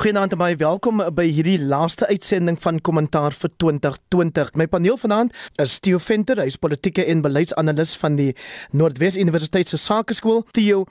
[0.00, 4.54] Goeienaand en baie welkom by hierdie laaste uitsending van Kommentaar vir 2020.
[4.56, 8.30] My paneel vanaand is Theo Venter, hy is politieke en beleidsanalis van die
[8.72, 10.40] Noordwes Universiteit se Sakeskool.
[10.56, 10.86] Theo,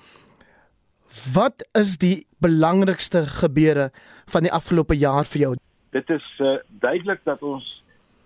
[1.33, 3.87] wat is die belangrikste gebeure
[4.29, 5.49] van die afgelope jaar vir jou?
[5.97, 7.65] Dit is uh, duidelik dat ons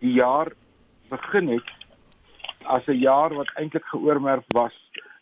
[0.04, 0.52] die jaar
[1.14, 1.72] begin het
[2.68, 4.76] as 'n jaar wat eintlik geoormerk was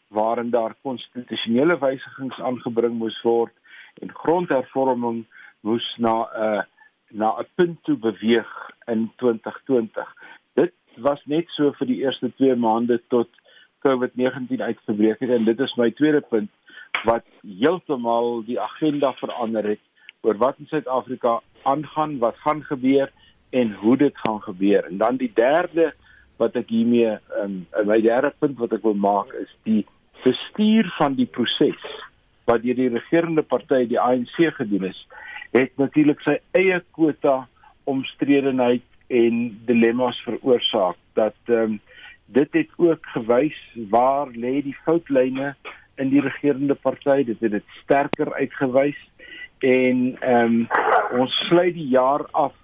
[0.10, 3.54] waarin daar konstitusionele wysigings aangebring moes word
[4.02, 5.22] en grondhervorming
[5.62, 6.64] moes na 'n uh,
[7.12, 8.52] na 'n punt toe beweeg
[8.86, 10.08] in 2020.
[10.54, 13.30] Dit was net so vir die eerste 2 maande tot
[13.88, 16.50] COVID-19 uitgebreek het en dit is my tweede punt
[17.04, 19.84] wat heeltemal die agenda verander het
[20.22, 23.12] oor wat in Suid-Afrika aangaan, wat gaan gebeur
[23.50, 24.86] en hoe dit gaan gebeur.
[24.86, 25.94] En dan die derde
[26.38, 29.86] wat ek hiermee um, my derde punt wat ek wil maak is die
[30.24, 31.82] bestuur van die proses
[32.50, 35.00] wat deur die regerende party die ANC gedoen is
[35.52, 37.48] het natuurlik sy eie kwota
[37.90, 41.80] omstredenheid en dilemma's veroorsaak dat ehm um,
[42.32, 43.58] dit het ook gewys
[43.92, 45.50] waar lê die foutlyne
[46.00, 49.02] in die regerende party dit het dit sterker uitgewys
[49.60, 50.68] en ehm um,
[51.20, 52.56] ons sluit die jaar af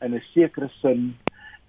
[0.00, 1.16] in 'n sekere sin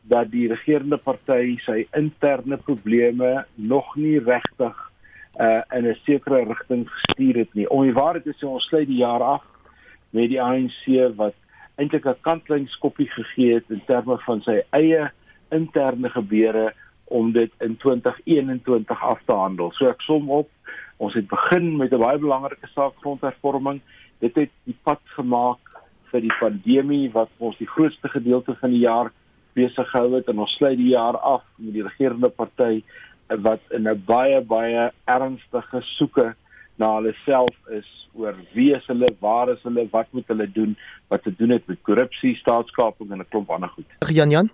[0.02, 4.92] dat die regerende party sy interne probleme nog nie regtig
[5.40, 7.70] uh in 'n sekere rigting gestuur het nie.
[7.70, 9.44] Om die waarheid te sê, ons sluit die jaar af
[10.12, 11.36] met die ANC wat
[11.76, 15.12] eintlik 'n kantlyn skoppie gegee het in terme van sy eie
[15.52, 16.74] interne gebeure
[17.06, 19.72] om dit in 2021 af te handel.
[19.72, 20.50] So ek som op,
[20.98, 23.82] ons het begin met 'n baie belangrike saak grondhervorming.
[24.20, 25.60] Dit het die pad gemaak
[26.12, 29.12] vir die pandemie wat ons die grootste gedeelte van die jaar
[29.54, 32.84] besig gehou het en ons sluit die jaar af met die regerende party
[33.28, 36.36] wat in 'n baie baie ernstige soeke
[36.76, 40.76] na hulle self is oor wie is hulle, waar is hulle, wat moet hulle doen,
[41.08, 43.86] wat te doen het met korrupsie, staatskaping en 'n klomp ander goed.
[44.10, 44.50] Jan Jan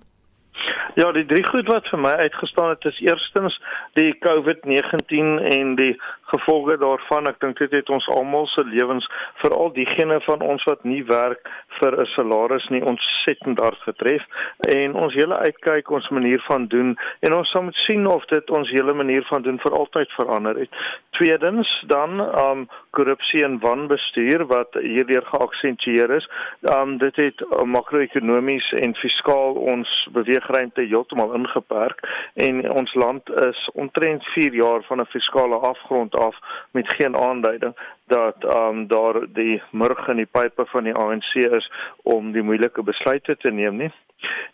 [0.98, 3.54] Ja, die drie goed wat vir my uitgestaan het is eerstens
[4.00, 5.94] die COVID-19 en die
[6.32, 7.30] gevolge daarvan.
[7.30, 9.06] Ek dink dit het ons almal se lewens,
[9.44, 14.24] veral diegene van ons wat nie werk vir 'n salaris nie, ontsettend hard getref
[14.70, 18.50] en ons hele uitkyk, ons manier van doen en ons sal moet sien of dit
[18.50, 20.70] ons hele manier van doen vir altyd verander het.
[21.10, 26.30] Tweedens dan um korrupsie en wanbestuur wat hierdeur geaksentueer is.
[26.62, 32.00] Um dit het uh, makro-ekonomies en fiskaal ons beweegruimte heeltemal ingeperk
[32.34, 36.36] en ons land is omtrent 4 jaar van 'n fiskale afgrond af
[36.72, 37.76] met geen aanduiding
[38.08, 41.72] dat um, daar die murg in die pype van die ANC is
[42.04, 43.92] om die moeilike besluite te neem nie.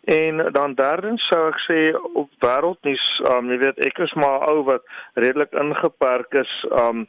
[0.03, 1.77] En dan derdens sou ek sê
[2.19, 4.83] op wêreldnuus, um, jy weet ek is maar ou wat
[5.15, 7.05] redelik ingeperk is um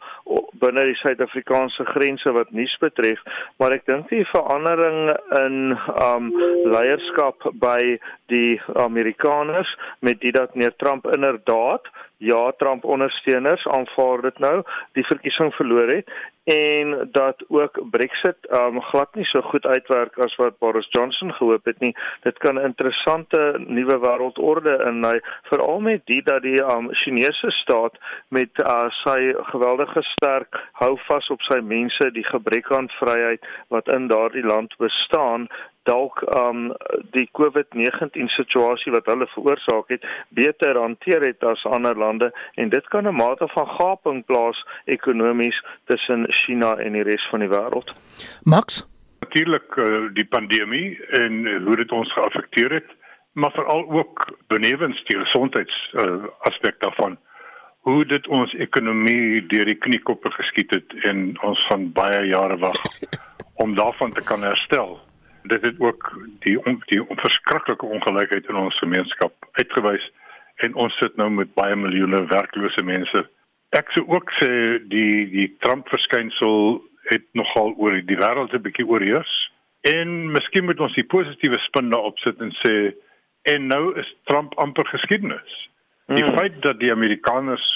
[0.63, 3.19] binne die Suid-Afrikaanse grense wat nuus betref,
[3.59, 5.11] maar ek dink die verandering
[5.41, 5.59] in
[6.07, 6.31] um
[6.77, 7.97] leierskap by
[8.31, 9.75] die Amerikaners
[10.07, 11.91] met dit dat meneer Trump inderdaad
[12.23, 14.63] ja Trump ondersteuners aanvaar dit nou
[14.99, 20.35] die verkiesing verloor het en dat ook Brexit um glad nie so goed uitwerk as
[20.37, 21.97] wat Boris Johnson gehoop het nie.
[22.23, 27.99] Dit kan 'n interessante nuwe wêreldorde inlei, veral met dit dat die um Chinese staat
[28.29, 33.93] met uh, sy geweldige sterk hou vas op sy mense, die gebrek aan vryheid wat
[33.93, 35.49] in daardie land bestaan,
[35.85, 36.73] dalk um
[37.17, 42.89] die COVID-19 situasie wat hulle veroorsaak het beter hanteer het as ander lande en dit
[42.89, 47.93] kan 'n mate van gaping plaas ekonomies tussen China en die res van die wêreld.
[48.43, 48.87] Max?
[49.21, 52.91] Natuurlik uh, die pandemie en uh, hoe dit ons geaffekteer het
[53.35, 57.19] maar veral ook benewens die gesondheids uh, aspek daarvan.
[57.81, 62.79] Hoe dit ons ekonomie deur die kniekoppe geskiet het en ons gaan baie jare wag
[63.63, 65.01] om daarvan te kan herstel
[65.45, 66.11] dit het ook
[66.45, 66.57] die
[66.91, 70.11] die verskriklike ongelykheid in ons gemeenskap uitgewys
[70.65, 73.25] en ons sit nou met baie miljoene werklose mense.
[73.75, 74.51] Ek sou ook sê
[74.89, 79.35] die die Trump verskynsel het nogal oor die wêreld 'n bietjie oorheers
[79.83, 82.95] en miskien moet ons die positiewe spin daarop sit en sê
[83.43, 85.69] en nou is Trump amper geskiedenis.
[86.07, 86.37] Die mm.
[86.37, 87.67] feit dat die Amerikaners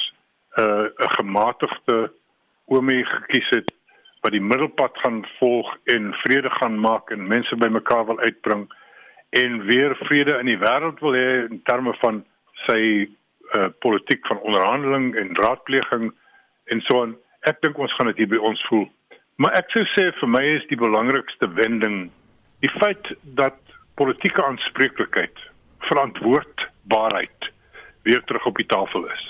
[0.56, 2.12] uh, 'n uh, gematigde
[2.64, 3.72] oomie gekies het
[4.20, 8.66] wat die middelpad gaan volg en vrede gaan maak en mense bymekaar wil uitbring
[9.30, 12.24] en weer vrede in die wêreld wil hê in terme van
[12.66, 16.10] sy uh, politiek van onderhandeling en raadpleging
[16.72, 17.16] en so on.
[17.48, 18.86] Ek dink ons gaan dit hier by ons voel.
[19.38, 22.08] Maar ek sou sê vir my is die belangrikste wending
[22.64, 23.60] die feit dat
[23.98, 25.34] politieke aanspreeklikheid,
[25.86, 27.50] verantwoordbaarheid
[28.02, 29.24] weer terug op die tafel is.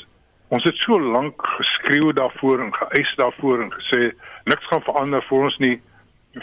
[0.48, 4.12] Ons het so lank geskreeu daarvoor en geëis daarvoor en gesê
[4.44, 5.76] niks gaan verander vir ons nie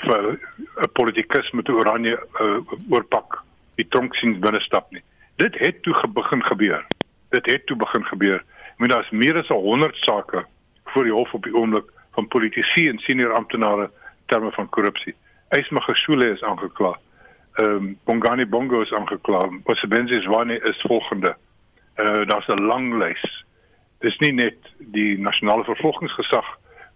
[0.03, 0.37] vir
[0.83, 2.59] 'n politikus met oranje uh,
[2.89, 3.41] oorpak
[3.75, 5.01] die tronk sien binne stap nie.
[5.37, 6.85] Dit het toe begin gebeur.
[7.29, 8.43] Dit het toe begin gebeur.
[8.73, 10.45] Ek meen daar's meer as 100 sake
[10.85, 13.89] voor die hof op die oomblik van politici en senior amptenare
[14.25, 15.15] terme van korrupsie.
[15.49, 16.93] Ysmagashule is aangekla.
[17.55, 19.49] Ehm um, Bongani Bongo is aangekla.
[19.63, 21.35] Osebenzi Zwane is volgende.
[21.97, 23.44] Uh daar's 'n lang lys.
[24.05, 26.47] Dis nie net die nasionale vervolgingsgesag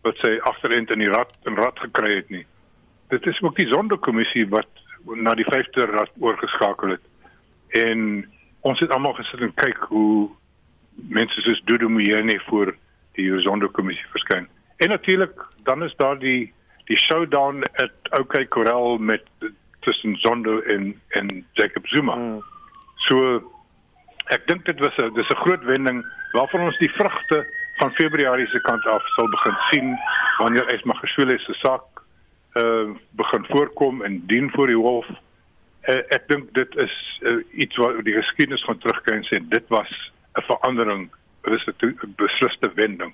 [0.05, 2.45] wat sy agterend in die rad in rad gekry het nie.
[3.09, 4.69] Dit is ook die sondekommissie wat
[5.17, 7.05] na die 5de rad oorgeskakel het.
[7.81, 8.29] En
[8.67, 10.29] ons het almal gesit en kyk hoe
[11.09, 12.75] mense soos Dudu Muyene voor
[13.17, 14.47] die sondekommissie verskyn.
[14.77, 16.53] En natuurlik dan is daar die
[16.89, 19.25] die showdown at OK Corral met
[19.85, 22.15] tussen Zondo en en Jacob Zuma.
[22.15, 22.43] Mm.
[22.95, 23.41] So
[24.35, 27.45] ek dink dit was 'n dis 'n groot wending waarvan ons die vrugte
[27.79, 29.97] van Februarie se kant af sal begin sien
[30.37, 31.83] wanneer Esma Gesule se saak
[32.55, 35.07] uh begin voorkom en dien voor die hof.
[35.87, 39.67] Uh, ek dink dit is uh, iets wat die geskiedenis gaan terugkyk en sê dit
[39.69, 39.91] was
[40.37, 41.09] 'n verandering,
[41.43, 43.13] dit is 'n besliste wending.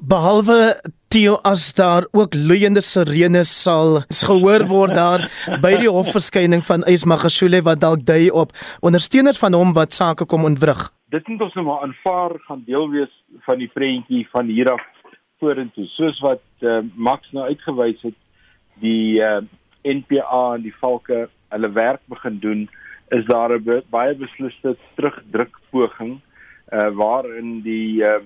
[0.00, 0.76] Behalwe
[1.08, 5.24] Theo as daar ook loeiende sirenes sal gehoor word daar
[5.62, 8.52] by die hofverskyning van Esma Gesule wat dalk dui op
[8.84, 10.90] ondersteuners van hom wat sake kom ontwrig.
[11.08, 13.14] Dit moet ons nou maar aanvaar gaan deel wees
[13.48, 14.84] van die prentjie van hier af
[15.40, 15.86] vorentoe.
[15.96, 18.18] Soos wat uh, Max nou uitgewys het
[18.84, 19.44] die uh, eh,
[19.96, 22.68] NPA en die valke hulle werk begin doen
[23.14, 26.18] is daar 'n baie besliste terugdruk poging
[26.72, 28.20] uh, waarin die uh,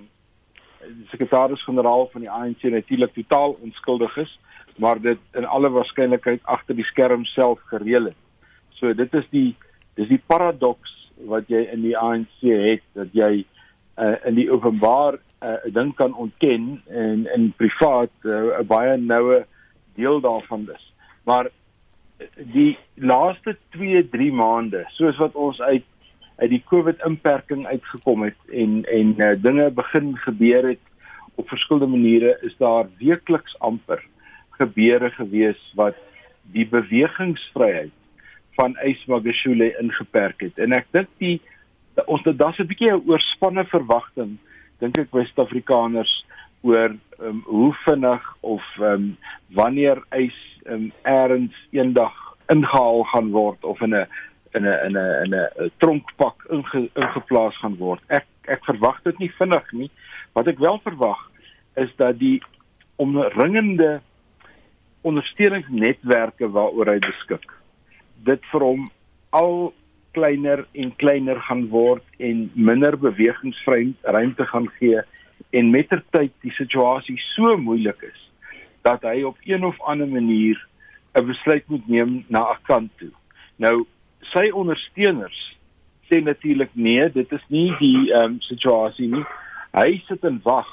[1.11, 4.39] sekretaris-generaal van die ANC natuurlik totaal onskuldig is
[4.77, 8.21] maar dit in alle waarskynlikheid agter die skerm self gereël het
[8.81, 9.57] so dit is die
[9.95, 10.97] dis die paradoks
[11.29, 13.45] wat jy in die ANC het dat jy
[14.01, 18.61] uh, in die openbaar eh, 'n uh, ding kan ontken en in privaat eh, 'n
[18.61, 19.47] uh, baie noue
[19.95, 20.93] deel daarvan is.
[21.25, 21.51] Maar
[22.37, 25.85] die laaste 2, 3 maande, soos wat ons uit
[26.41, 30.85] uit die COVID inperking uitgekom het en en uh, dinge begin gebeur het
[31.35, 34.03] op verskillende maniere, is daar weekliks amper
[34.61, 35.97] gebeure gewees wat
[36.53, 37.93] die bewegingsvryheid
[38.59, 40.59] van Ysmagashule ingeperk het.
[40.59, 41.39] En ek dink die
[42.07, 44.39] ons het daar's 'n bietjie 'n oorspanne verwagting
[44.81, 46.13] dink ek by Suid-Afrikaners
[46.63, 49.17] oor um, hoe vinnig of um,
[49.49, 52.17] wanneer ys um, eers eendag
[52.49, 54.07] ingehaal gaan word of in 'n
[54.55, 58.03] in 'n in 'n in 'n tronkpak inge, ingeplaas gaan word.
[58.09, 59.91] Ek ek verwag dit nie vinnig nie.
[60.33, 61.31] Wat ek wel verwag
[61.77, 62.43] is dat die
[62.97, 64.01] omringende
[65.03, 67.61] ondersteuningsnetwerke waaroor hy beskik
[68.25, 68.89] dit vir hom
[69.37, 69.73] al
[70.17, 75.01] kleiner en kleiner gaan word en minder bewegingsruimte gaan gee
[75.57, 78.27] en mettertyd die situasie so moeilik is
[78.87, 80.59] dat hy op een of ander manier
[81.15, 83.13] 'n besluit moet neem na 'n kant toe.
[83.57, 83.87] Nou
[84.33, 85.39] sy ondersteuners
[86.11, 89.25] sê natuurlik nee, dit is nie die ehm um, situasie nie.
[89.73, 90.71] Hy sit en wag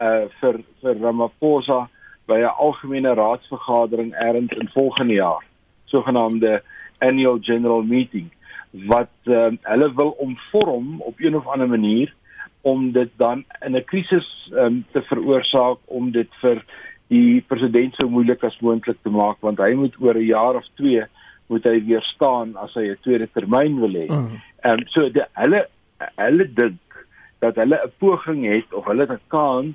[0.00, 1.88] uh vir vir Ramaphosa
[2.26, 5.44] by 'n algemene raadsvergadering eers in volgende jaar
[5.84, 6.62] sogenaamde
[6.98, 8.30] annual general meeting
[8.70, 12.14] wat uh, hulle wil omvorm op een of ander manier
[12.60, 16.64] om dit dan in 'n krisis um, te veroorsaak om dit vir
[17.08, 20.66] die president so moeilik as moontlik te maak want hy moet oor 'n jaar of
[20.74, 21.06] 2
[21.50, 24.06] moet hy weer staan as hy 'n tweede termyn wil hê.
[24.06, 24.40] Mm.
[24.62, 24.78] Ehm mm.
[24.78, 25.66] um, so die, hulle
[26.16, 27.04] hulle dink
[27.44, 29.74] dat hulle 'n poging het of hulle het 'n kans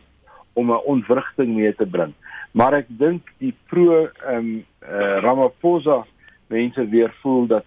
[0.54, 2.14] om 'n ontwrigting mee te bring.
[2.52, 6.06] Maar ek dink die pro ehm um, uh, Ramaphosa
[6.48, 7.66] mense weer voel dat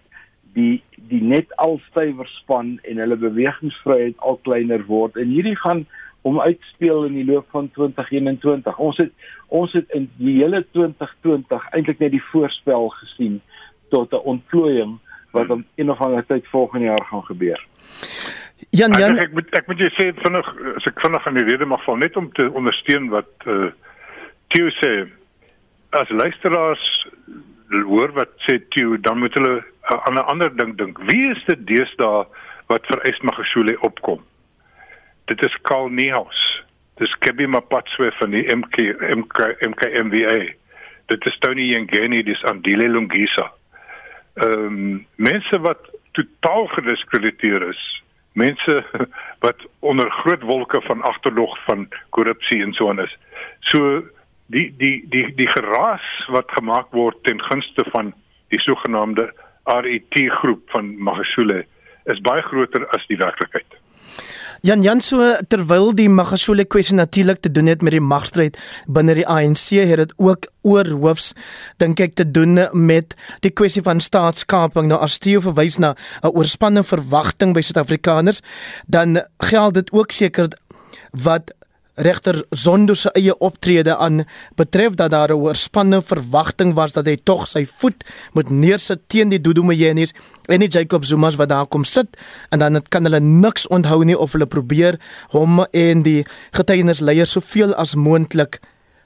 [0.53, 5.85] die die net al stywer span en hulle bewegingsvryheid al kleiner word en hierdie gaan
[6.21, 8.77] om uitspeel in die loop van 2021.
[8.77, 9.11] Ons het
[9.47, 13.39] ons het in die hele 2020 eintlik net die voorspel gesien
[13.89, 14.99] tot 'n ontplooiing
[15.31, 17.65] wat om een of ander tyd volgende jaar gaan gebeur.
[18.69, 21.47] Jan Jan ek, ek moet ek moet jy sê vinnig as ek vinnig aan die
[21.47, 23.71] rede mag val net om te ondersteun wat eh uh,
[24.49, 25.05] Theo sê
[25.89, 26.85] as luisteraars
[27.69, 30.97] hoor wat sê Theo, dan moet hulle aan 'n ander ding dink.
[30.97, 32.25] Wie is dit deesdae
[32.67, 34.25] wat vir Esmagashule opkom?
[35.25, 36.63] Dit is Karl Niehaus.
[36.97, 38.77] Dis Kebby Mapatswe van die MK
[39.15, 39.37] MK
[39.69, 40.53] MKMVA.
[41.05, 43.51] Dit is Tony Yengeni dis Andile Lungisa.
[44.33, 48.03] Ehm um, mense wat totaal gediskrediteer is.
[48.33, 48.85] Mense
[49.45, 53.17] wat onder groot wolke van agterdog van korrupsie en so aan is.
[53.59, 54.03] So
[54.45, 58.13] die die die die geraas wat gemaak word ten gunste van
[58.49, 59.29] die sogenaamde
[59.63, 61.65] RET groep van Magashule
[62.05, 63.77] is baie groter as die werklikheid.
[64.61, 68.57] Jan Jan so terwyl die Magashule kwessie natuurlik te doen het met die magstryd
[68.91, 71.31] binne die ANC het dit ook oor hoofs
[71.79, 74.89] dink ek te doen met die kwessie van staatskaping.
[74.91, 78.41] Nou as Theo verwys na 'n oorspanne verwagting by Suid-Afrikaners
[78.87, 80.49] dan geld dit ook seker
[81.11, 81.53] wat
[81.99, 84.23] regter Zondo se eie optrede aan
[84.55, 88.03] betref dat daar 'n oorspanne verwagting was dat hy tog sy voet
[88.33, 90.13] moet neersit teen die Dudu Mjenis
[90.47, 92.17] en die Jacob Zuma's wat daar kom sit
[92.49, 97.73] en dan kan hulle niks onthou nie of hulle probeer hom en die getuienisleiers soveel
[97.75, 98.59] as moontlik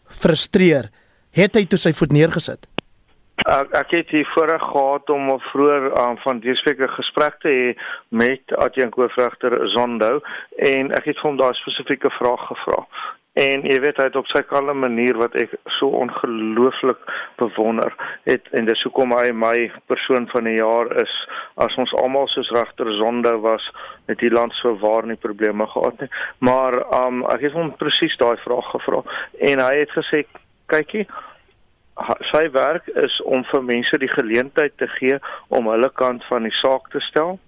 [0.07, 0.89] frustreer.
[1.31, 2.73] Het hy toe sy voet neergesit
[3.43, 7.75] Ek ek het hier voorreg gehad om vroeër um, van 'n gesprek te hê
[8.07, 10.21] met Adjunk Hoofregter Zondo
[10.55, 12.85] en ek het vir hom daai spesifieke vraag gevra.
[13.33, 17.00] En jy weet hy het op sy kalme manier wat ek so ongelooflik
[17.35, 17.91] bewonder
[18.23, 21.13] het en dis hoekom hy my persoon van die jaar is
[21.55, 23.71] as ons almal soos regter Zondo was
[24.05, 26.09] met die land so waar nie probleme gehad nie.
[26.39, 29.03] Maar um ek het hom presies daai vraag gevra
[29.39, 30.23] en hy het gesê
[30.65, 31.07] kykie
[32.31, 36.55] sy werk is om vir mense die geleentheid te gee om hulle kant van die
[36.62, 37.39] saak te stel.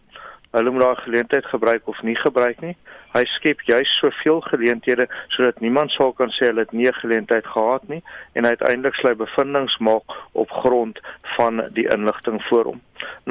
[0.55, 2.75] Hulle moet daai geleentheid gebruik of nie gebruik nie.
[3.15, 7.47] Hy skep juis soveel geleenthede sodat niemand sal kan sê hulle het nie 'n geleentheid
[7.47, 10.99] gehad nie en uiteindelik sy bevindinge maak op grond
[11.37, 12.81] van die inligting voor hom.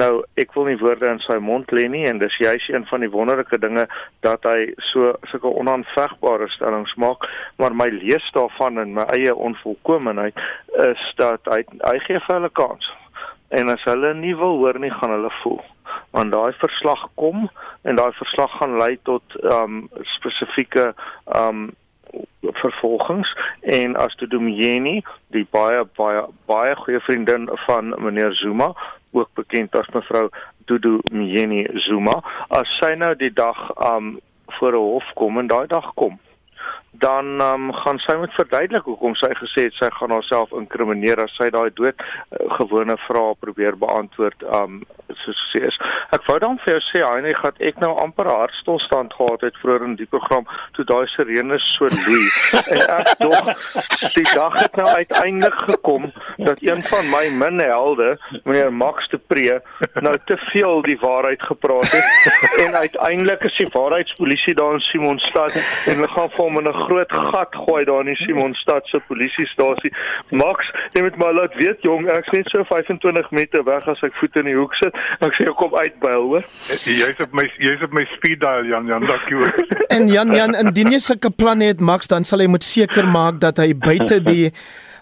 [0.01, 3.05] Nou, ek wil nie woorde in sy mond lê nie en dis juis een van
[3.05, 3.87] die wonderlike dinge
[4.25, 7.27] dat hy so sulke onaanvegbare stellings maak,
[7.61, 10.39] maar my lees daarvan in my eie onvolkomeheid
[10.89, 12.91] is dat hy hy gee vir hulle kans.
[13.55, 15.63] En as hulle nie wil hoor nie, gaan hulle voel
[16.15, 17.49] want daai verslag kom
[17.81, 21.65] en daai verslag gaan lei tot ehm um, spesifieke ehm um,
[22.61, 25.01] vervolgings en as te Domieni
[25.35, 28.71] die baie baie baie goeie vriendin van meneer Zuma
[29.15, 30.29] ook bekend as mevrou
[30.65, 32.21] Dudu Mjeni Zuma.
[32.49, 34.19] As sy nou die dag um
[34.59, 36.19] voor 'n hof kom en daai dag kom
[36.99, 41.35] dan um, gaan sy moet verduidelik hoekom sy gesê het sy gaan haarself inkrimineer as
[41.39, 44.83] sy daai dood uh, gewone vrae probeer beantwoord um
[45.21, 45.77] soos sê is.
[46.15, 49.85] Ek wou dan vir jou sê net gaan ek nou amper hartstilstand gehad het vroeër
[49.87, 50.47] in die program
[50.77, 52.25] toe daai sirenes so loei.
[52.75, 53.51] En ek dog
[54.15, 56.09] die dag het nou uiteindelik gekom
[56.47, 59.59] dat een van my minhelde meneer Max de Pre
[60.01, 62.05] nou te veel die waarheid gepraat het.
[62.65, 66.84] En uiteindelik is die waarheidspolisie daar in Simonstad en hulle gaan vir hom in 'n
[66.85, 69.91] groot gat gooi daar in die Simonstad se polisiestasie.
[70.29, 74.15] Max, jy moet maar laat weet jong, ek's net so 25 meter weg as ek
[74.21, 74.97] voet in die hoek sit.
[75.25, 76.49] Ek sê ek kom uitbuil, hoor.
[76.85, 79.53] Jy's op my jy's op my speed dial Jan Jan, dankie hoor.
[79.95, 83.39] En Jan Jan, indien jy sulke planne het Max, dan sal hy moet seker maak
[83.43, 84.51] dat hy buite die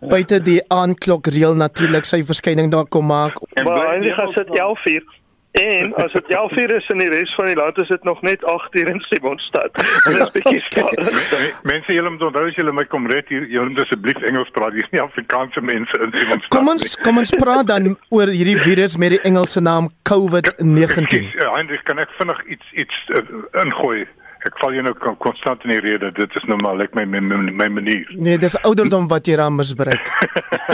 [0.03, 3.39] buite die aanklokreël natuurlik sy verskyning daar kom maak.
[3.63, 5.05] Maar hy gaan sit 11 uur.
[5.53, 8.21] En as dit 11 uur is in die res van die land is dit nog
[8.21, 9.71] net 8 uur in Simonstad.
[10.05, 11.59] Dit is bietjie stadig.
[11.61, 14.73] Mense julle moet onthou as julle my kom red hier, julle moet asseblief Engels praat.
[14.73, 16.49] Hier's nie Afrikaanse mense in Simonstad.
[16.55, 21.29] Kom ons kom ons praat dan oor hierdie virus met die Engelse naam COVID-19.
[21.37, 23.21] Ja, eintlik kan ek vinnig iets iets uh,
[23.61, 24.07] ingooi.
[24.49, 26.09] Ek val jou nou konstant in die rede.
[26.17, 27.21] Dit is nou maar like my my,
[27.61, 28.09] my manier.
[28.17, 30.09] Nee, dis ouderdom wat jy daar misbruik.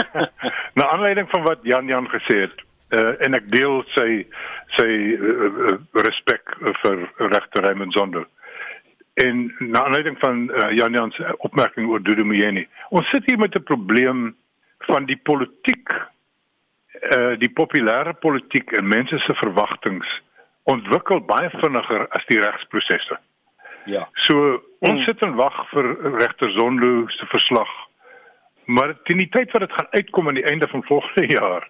[0.80, 2.66] Na aanleiding van wat Jan Jan gesê het,
[2.96, 4.10] uh, en ek deel sy
[4.78, 8.26] sy uh, respek vir regter Raymond Zondo.
[9.20, 12.68] En na aanleiding van uh, Jan Jan se opmerking oor Dudu Mjeni.
[12.90, 14.36] Ons sit hier met 'n probleem
[14.88, 15.90] van die politiek
[17.00, 20.08] uh die populêre politiek en mense se verwagtinge
[20.64, 23.18] ontwikkel baie vinniger as die regsprosesse.
[23.90, 24.06] Ja.
[24.26, 25.88] So ons sit en wag vir
[26.20, 27.70] regter Zondo se verslag.
[28.70, 31.66] Maar teen die tyd wat dit gaan uitkom aan die einde van volgende jaar,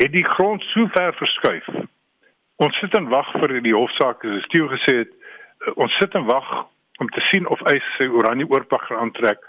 [0.00, 1.68] het die grond so ver verskuif.
[2.62, 5.12] Ons sit en wag vir die hofsaak, soos Steeu gesê het,
[5.66, 6.48] uh, ons sit en wag
[7.00, 9.42] om te sien of hy sy oranje oorpak gaan aantrek,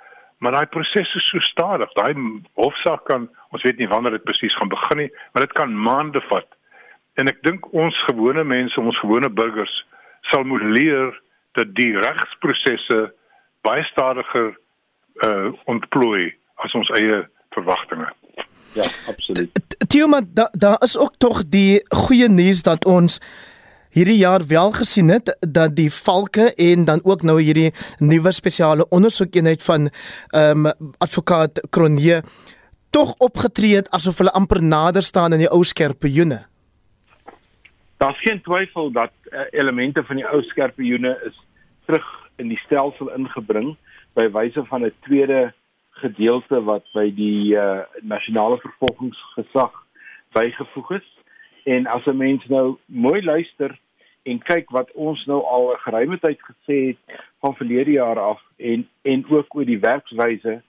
[0.44, 1.92] maar daai proses is so stadig.
[1.98, 2.14] Daai
[2.60, 6.22] hofsaak kan ons weet nie wanneer dit presies gaan begin nie, maar dit kan maande
[6.30, 6.50] vat.
[7.18, 9.74] En ek dink ons gewone mense, ons gewone burgers
[10.30, 11.16] sal moet leer
[11.58, 13.00] dat die regsprosesse
[13.66, 14.54] baie stadiger
[15.26, 16.30] uh ontplooi
[16.62, 17.24] as ons eie
[17.56, 18.12] verwagtinge.
[18.78, 19.67] Ja, absoluut.
[19.78, 23.20] Theo, maar daar da is ook tog die goeie nuus dat ons
[23.94, 28.88] hierdie jaar wel gesien het dat die valke en dan ook nou hierdie nuwe spesiale
[28.90, 29.90] ondersoekeenheid van
[30.30, 32.24] ehm um, advokaat Kronje
[32.90, 36.46] tog opgetree het asof hulle amper nader staan in die ou skerpioene.
[37.98, 41.38] Daar's geen twyfel dat uh, elemente van die ou skerpioene is
[41.86, 42.06] terug
[42.36, 43.76] in die stelsel ingebring
[44.14, 45.54] by wyse van 'n tweede
[46.02, 49.74] gedeelte wat by die uh, nasionale vervolgingsgesag
[50.36, 51.08] bygevoeg is.
[51.66, 53.78] En as 'n mens nou mooi luister
[54.24, 58.42] en kyk wat ons nou al 'n geruime tyd gesê het van verlede jaar af
[58.58, 60.62] en en ook oor die werkswyse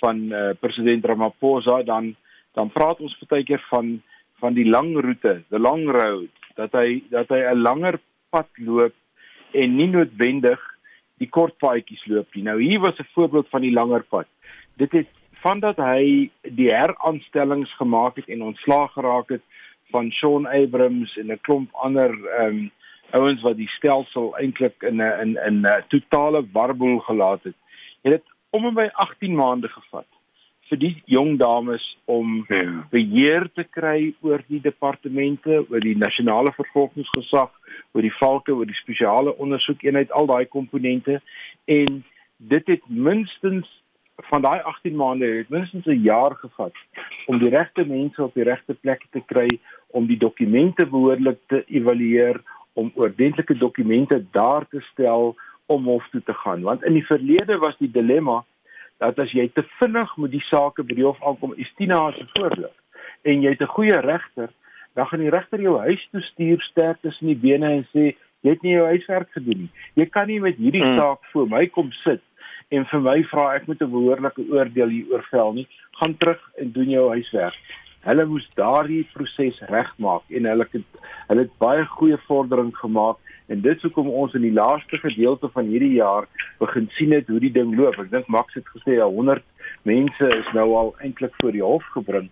[0.00, 2.16] van uh, president Ramaphosa dan
[2.52, 4.02] dan praat ons baie keer van
[4.40, 8.94] van die lang roete, the long road, dat hy dat hy 'n langer pad loop
[9.52, 10.60] en nie noodwendig
[11.20, 12.42] die kort paadjies loop nie.
[12.42, 14.26] Nou hier was 'n voorbeeld van die langer pad.
[14.76, 15.08] Dit het
[15.40, 19.42] vandat hy die heraanstellings gemaak het en ontslaag geraak het
[19.94, 22.70] van Shaun Abrams en 'n klomp ander ehm um,
[23.10, 27.54] ouens wat die stelsel eintlik in 'n in 'n totale warboel gelaat het.
[28.02, 30.06] Het dit om en by 18 maande gevat
[30.68, 32.86] vir die jong dames om ja.
[32.90, 37.50] beheer te kry oor die departemente, oor die nasionale vervolgingsgesag,
[37.92, 41.20] oor die valke, oor die spesiale ondersoekeenheid, al daai komponente
[41.64, 42.04] en
[42.36, 43.68] dit het minstens
[44.16, 46.74] van daai 18 maande het minstens 'n jaar gevat
[47.26, 49.48] om die regte mense op die regte plekke te kry
[49.86, 52.42] om die dokumente behoorlik te evalueer
[52.72, 57.58] om ordentlike dokumente daar te stel om hof toe te gaan want in die verlede
[57.58, 58.44] was die dilemma
[59.02, 62.28] dat as jy te vinnig met die saake by die hof aankom, Estina as 'n
[62.38, 62.76] voorbeeld,
[63.22, 64.48] en jy het 'n goeie regter,
[64.94, 68.50] dan gaan die regter jou huis toe stuur sterk tussen die bene en sê jy
[68.50, 69.70] het nie jou huiswerk gedoen nie.
[69.94, 70.98] Jy kan nie met hierdie hmm.
[70.98, 72.22] saak voor my kom sit
[72.68, 75.68] en vir my vra ek moet 'n behoorlike oordeel hieroor vel nie.
[76.00, 77.60] Gaan terug en doen jou huiswerk.
[78.06, 80.82] Hulle moes daardie proses regmaak en hulle het
[81.28, 85.68] hulle het baie goeie vordering gemaak En dit hoekom ons in die laaste gedeelte van
[85.70, 86.26] hierdie jaar
[86.58, 87.98] begin sien het hoe die ding loop.
[88.02, 89.44] Ek dink Max het gesê ja 100
[89.86, 92.26] mense is nou al eintlik voor die hof gebring.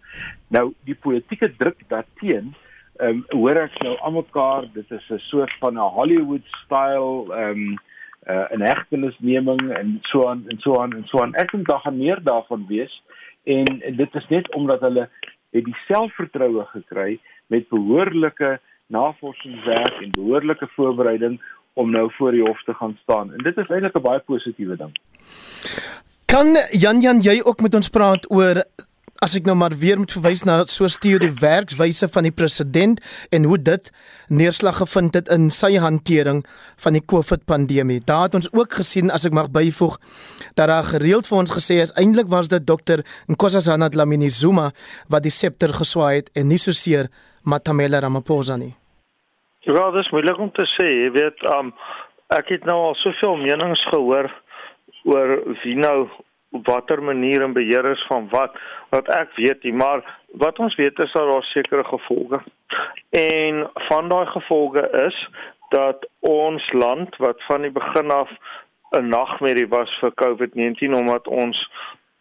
[0.50, 2.54] Nou die politieke druk daarteen,
[2.98, 7.62] ehm um, hoor ek nou almekaar, dit is 'n soort van 'n Hollywood style ehm
[7.70, 7.78] um,
[8.28, 11.34] uh, 'n hegtenisneming en so aan en so aan en so aan.
[11.34, 13.02] Ek dink daar gaan meer daarvan wees
[13.44, 15.08] en, en dit is net omdat hulle
[15.50, 21.40] het die selfvertroue gekry met behoorlike navorsingswerk en behoorlike voorbereiding
[21.72, 23.32] om nou voor die hof te gaan staan.
[23.32, 24.92] En dit is eintlik 'n baie positiewe ding.
[26.26, 28.64] Kan Jan Jan jy ook met ons praat oor
[29.22, 33.00] as ek nou maar weer moet verwys na so stuur die werkswyse van die president
[33.34, 33.90] en hoe dit
[34.28, 36.42] neerslag gevind het in sy hantering
[36.84, 38.00] van die COVID pandemie.
[38.04, 39.98] Daar het ons ook gesien as ek mag byvoeg
[40.58, 44.70] dat daar gereeld vir ons gesê is eintlik was dit dokter Nkosazana Dlamini Zuma
[45.08, 47.10] wat die septer geswaai het en nie so seer
[47.44, 48.74] Matamela Ramaphosa nie.
[49.64, 51.72] Ja, dit is moeilik om te sê, jy weet, um
[52.32, 54.28] ek het nou al soveel menings gehoor
[55.08, 56.08] oor wie nou
[56.64, 58.56] watter manier en beheer is van wat
[58.94, 60.04] wat ek weet nie, maar
[60.44, 62.42] wat ons weet is dat daar sekere gevolge.
[63.10, 65.18] En van daai gevolge is
[65.68, 68.30] dat ons land wat van die begin af
[68.90, 71.68] 'n nagmerrie was vir COVID-19 omdat ons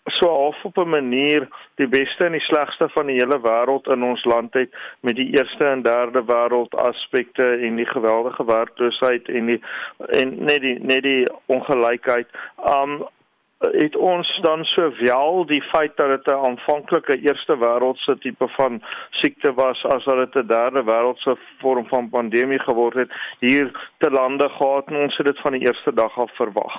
[0.05, 4.03] so half op 'n manier die beste en die slegste van die hele wêreld in
[4.03, 9.45] ons land het met die eerste en derde wêreld aspekte en die geweldige werkloosheid en
[9.45, 9.61] die
[9.97, 12.27] en net die net die ongelykheid.
[12.55, 13.07] Um
[13.71, 19.53] het ons dan sowel die feit dat dit 'n aanvanklike eerste wêreldse tipe van siekte
[19.53, 24.49] was as dat dit 'n derde wêreldse vorm van pandemie geword het hier te lande
[24.49, 26.73] gehad en ons het dit van die eerste dag af verwag.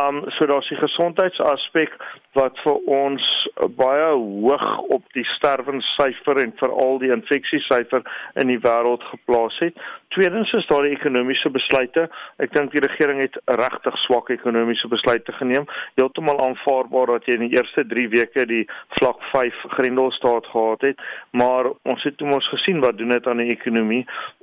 [0.00, 1.96] Um so daar's die gesondheidsaspek
[2.32, 8.02] wat vir ons baie hoog op die sterwenssyfer en veral die infeksiesyfer
[8.34, 9.76] in die wêreld geplaas het.
[10.12, 12.02] Tweedens is daar ekonomiese besluite.
[12.44, 15.64] Ek dink die regering het regtig swak ekonomiese besluite geneem.
[15.96, 18.66] Heeltemal aanvaarbaar dat jy in die eerste 3 weke die
[18.98, 21.00] vlak 5 grendelstaat gehad het,
[21.32, 24.02] maar ons het toe mos gesien wat doen dit aan die ekonomie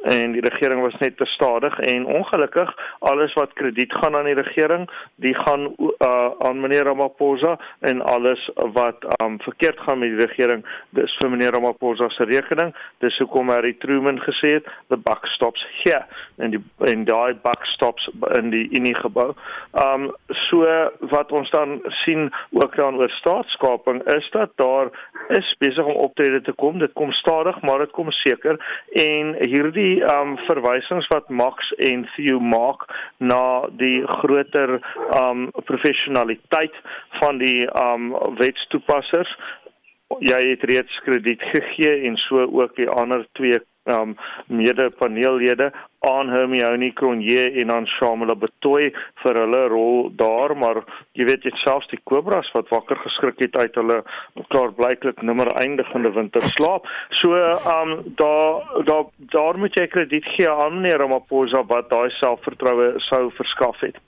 [0.09, 2.73] en die regering was net te stadig en ongelukkig
[3.11, 4.89] alles wat krediet gaan aan die regering,
[5.21, 10.65] die gaan uh, aan meneer Ramaphosa en alles wat um verkeerd gaan met die regering
[10.97, 12.73] dis vir meneer Ramaphosa se rekening
[13.05, 16.05] dis hoekom Harry Truman gesê het the buck stops here
[16.37, 19.33] en die en daai buck stops in die Unie gebou.
[19.83, 20.09] Um
[20.49, 20.65] so
[21.13, 24.91] wat ons dan sien ook dan oor staatskaping is dat daar
[25.35, 26.79] is besig om optrede te kom.
[26.79, 28.59] Dit kom stadig maar dit kom seker.
[29.03, 34.79] En hierdie um verwysings wat Max en Theo maak na die groter
[35.21, 36.75] um professionaliteit
[37.19, 39.35] van die um wetstoepassers.
[40.25, 44.15] Jy het reeds krediet gegee en so ook die ander twee um
[44.47, 45.71] mede-paneellede
[46.07, 48.91] aan Hermione Cronje en aan Shamala Betoy
[49.23, 50.81] vir hulle rol daar maar
[51.19, 53.99] jy weet dit selfs die kobras wat wakker geskrik het uit hulle
[54.53, 56.87] klaar blyklik nimmer eindigende winterslaap.
[57.21, 57.35] So
[57.75, 63.27] um daar daar daar moet jy krediet gee aan meneer Ramaphosa wat daai selfvertroue sou
[63.35, 63.99] verskaf het.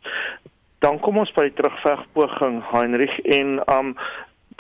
[0.82, 3.96] Dan kom ons by die terugvegpoging Heinrich en um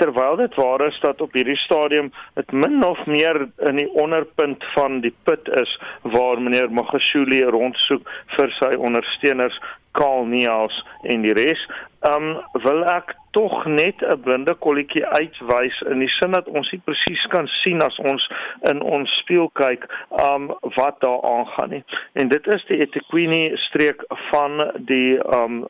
[0.01, 2.09] terwyl dit waar is dat op hierdie stadium
[2.39, 5.77] dit min of meer in die onderpunt van die put is
[6.15, 9.59] waar meneer Magashule rondsoek vir sy ondersteuners
[9.91, 11.61] Karl Neels en die res.
[12.07, 16.81] Um wil ek tog net 'n blinde kolletjie uitwys in die sin dat ons nie
[16.85, 18.27] presies kan sien as ons
[18.71, 19.85] in ons spieël kyk
[20.23, 21.83] um wat daar aangaan nie.
[22.13, 25.67] En dit is die eThekwini streek van die um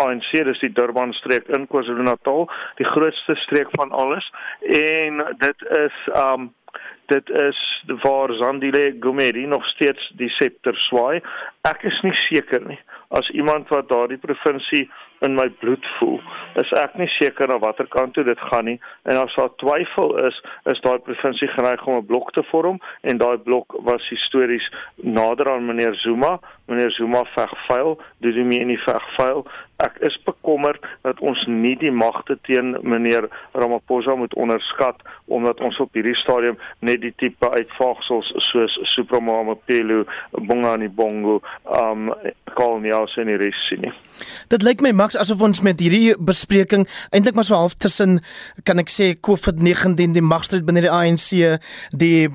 [0.00, 2.48] ANC dis die Durban streek in KwaZulu-Natal,
[2.80, 6.52] die grootste streek van alles en dit is um
[7.12, 7.58] dit is
[8.02, 11.20] waar Zandile Gumeri nog steeds die septer swaai.
[11.68, 12.78] Ek is nie seker nie
[13.12, 14.86] as iemand wat daardie provinsie
[15.20, 16.16] in my bloed voel,
[16.60, 18.78] is ek nie seker na watter kant toe dit gaan nie.
[19.08, 20.38] En as daar twyfel is,
[20.72, 25.52] is daai provinsie geneig om 'n blok te vorm en daai blok was histories nader
[25.52, 26.38] aan meneer Zuma.
[26.66, 29.44] Meneer Zuma veg vuil, die veg vuil.
[29.82, 33.26] Ek is bekommerd dat ons nie die magte teen meneer
[33.58, 40.04] Ramaphosa moet onderskat omdat ons op hierdie stadium net die tipe uitvagsels soos Supremama Pelo,
[40.30, 42.12] Bongani Bongo, um
[42.54, 43.94] Kolnias en die res sien nie.
[44.52, 48.20] Dit lyk my Max asof ons met hierdie bespreking eintlik maar so half tussen
[48.68, 51.58] kan ek sê COVID-19 die magstryd binne die ANC
[51.96, 52.28] die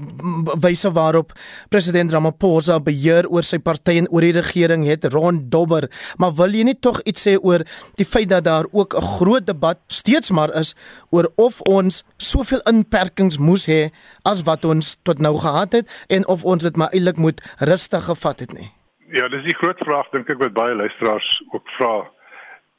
[0.66, 1.36] wyse waarop
[1.72, 6.64] president Ramaphosa beheer oor sy party en oor die regering het ronddobber maar wil jy
[6.64, 7.66] nie tog iets sê oor
[8.00, 10.76] die feit dat daar ook 'n groot debat steeds maar is
[11.10, 13.92] oor of ons soveel inperkings moes hê
[14.24, 18.04] as wat ons tot nou gehad het en of ons dit maar eintlik moet rustig
[18.04, 18.72] gevat het nie
[19.10, 22.12] Ja, dis die groot vraag dink ek wat baie luisteraars ook vra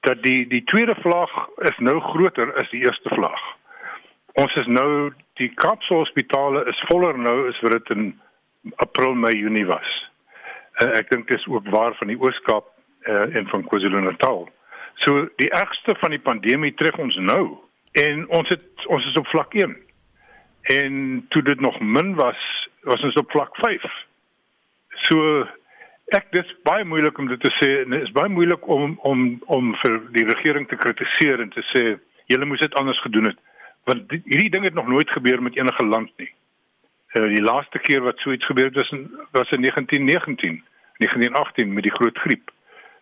[0.00, 1.30] dat die die tweede vlag
[1.70, 3.40] is nou groter as die eerste vlag.
[4.38, 8.04] Ons is nou die Kaapse hospitale is voller nou as wat dit in
[8.76, 10.07] April, Mei, Junie was.
[10.78, 12.66] Uh, ek dink dis ook waar van die Oos-Kaap
[13.08, 14.48] uh, en van KwaZulu-Natal.
[15.04, 17.58] So die ergste van die pandemie tref ons nou
[17.98, 19.76] en ons het ons is op vlak 1.
[20.74, 22.40] En toe dit nog min was,
[22.82, 23.86] was ons op vlak 5.
[25.08, 25.46] So
[26.16, 29.24] Ek dis baie moeilik om dit te sê en dit is baie moeilik om om
[29.52, 31.82] om vir die regering te kritiseer en te sê
[32.32, 33.42] julle moes dit anders gedoen het
[33.88, 36.30] want die, hierdie ding het nog nooit gebeur met enige land nie.
[37.12, 40.64] Uh, die laaste keer wat so iets gebeur het was in was in 1919,
[40.98, 42.50] 1918 met die groot griep.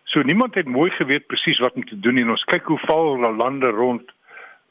[0.03, 3.19] So niemand het mooi geweet presies wat om te doen en ons kyk hoe val
[3.35, 4.15] lande rond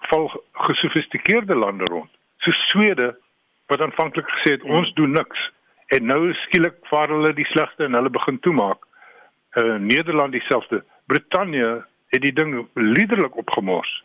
[0.08, 2.10] val gesofistikeerde lande rond.
[2.38, 3.16] So Swede
[3.66, 5.50] wat aanvanklik gesê het ons doen niks
[5.86, 8.80] en nou skielik vaar hulle die slegste en hulle begin toemaak.
[9.56, 10.84] Uh Nederland dieselfde.
[11.06, 14.04] Brittanje het die ding liderlik opgemors.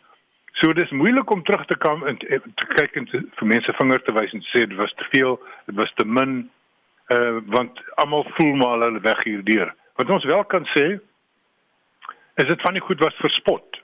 [0.62, 3.72] So dis moeilik om terug te kom en te, te kyk en te, vir mense
[3.80, 5.34] vinger te wys en sê dit was te veel,
[5.66, 6.36] dit was te min.
[7.10, 9.72] Uh want almal voel maar hulle weg hierdeur.
[9.98, 10.84] Wat ons wel kan sê
[12.38, 13.80] is dit van die goed was verspot.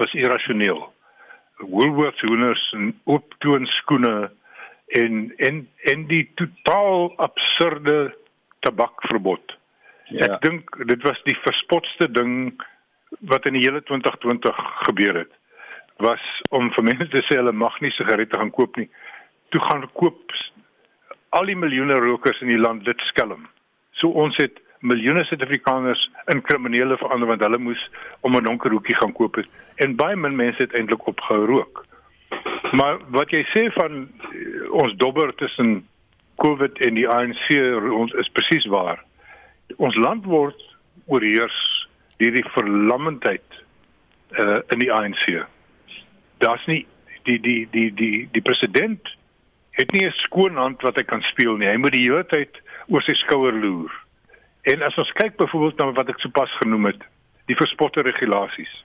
[0.00, 0.82] Was irrasioneel.
[1.62, 4.16] Woolworths hoenders en ooptoon skoene
[4.98, 5.62] en en
[5.94, 7.96] en die totaal absurde
[8.66, 9.56] tabakverbod.
[10.10, 10.26] Ja.
[10.26, 12.50] Ek dink dit was die verspotste ding
[13.30, 15.40] wat in die hele 2020 gebeur het
[16.02, 18.88] was om vir mense te sê hulle mag nie sigarette gaan koop nie.
[19.50, 20.34] Toe gaan koop
[21.34, 23.46] al die miljoene rokers in die land dit skelm.
[23.98, 26.02] So ons het miljoene Suid-Afrikaners
[26.32, 27.82] in kriminele verander want hulle moes
[28.20, 31.86] om 'n donker hoekie gaan koop het en baie min mense het eintlik opgehou rook.
[32.72, 35.86] Maar wat jy sê van eh, ons dobber tussen
[36.36, 37.44] COVID en die ANC
[37.90, 39.04] ons is presies waar.
[39.76, 40.60] Ons land word
[41.06, 43.62] oorheers deur die verlammendheid
[44.38, 45.46] uh in die ANC.
[46.44, 46.84] Daar's nie
[47.24, 49.16] die die die die die president
[49.78, 51.68] het nie 'n skoon hand wat hy kan speel nie.
[51.68, 53.92] Hy moet die hele tyd oor sy skouer loer.
[54.62, 57.02] En as ons kyk byvoorbeeld na wat ek sopas genoem het,
[57.46, 58.84] die verspotte regulasies.